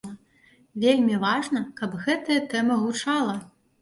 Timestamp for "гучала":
2.85-3.37